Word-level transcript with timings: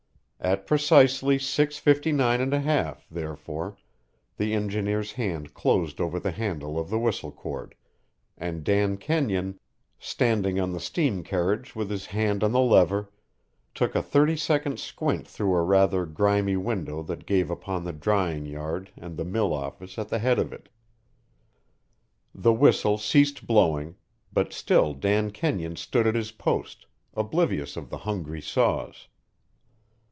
At 0.43 0.65
precisely 0.65 1.37
six 1.37 1.77
fifty 1.77 2.11
nine 2.11 2.41
and 2.41 2.51
a 2.51 2.59
half, 2.61 3.07
therefore, 3.11 3.77
the 4.37 4.53
engineer's 4.55 5.11
hand 5.11 5.53
closed 5.53 6.01
over 6.01 6.19
the 6.19 6.31
handle 6.31 6.79
of 6.79 6.89
the 6.89 6.97
whistle 6.97 7.31
cord, 7.31 7.75
and 8.39 8.63
Dan 8.63 8.97
Kenyon, 8.97 9.59
standing 9.99 10.59
on 10.59 10.71
the 10.73 10.79
steam 10.79 11.21
carriage 11.23 11.75
with 11.75 11.91
his 11.91 12.07
hand 12.07 12.43
on 12.43 12.53
the 12.53 12.59
lever, 12.59 13.11
took 13.75 13.93
a 13.93 14.01
thirty 14.01 14.35
second 14.35 14.79
squint 14.79 15.27
through 15.27 15.53
a 15.53 15.61
rather 15.61 16.07
grimy 16.07 16.57
window 16.57 17.03
that 17.03 17.27
gave 17.27 17.51
upon 17.51 17.83
the 17.83 17.93
drying 17.93 18.47
yard 18.47 18.89
and 18.97 19.17
the 19.17 19.23
mill 19.23 19.53
office 19.53 19.99
at 19.99 20.09
the 20.09 20.17
head 20.17 20.39
of 20.39 20.51
it. 20.51 20.69
The 22.33 22.51
whistle 22.51 22.97
ceased 22.97 23.45
blowing, 23.45 23.95
but 24.33 24.53
still 24.53 24.95
Dan 24.95 25.29
Kenyon 25.29 25.75
stood 25.75 26.07
at 26.07 26.15
his 26.15 26.31
post, 26.31 26.87
oblivious 27.13 27.77
of 27.77 27.91
the 27.91 27.99
hungry 27.99 28.41
saws. 28.41 29.07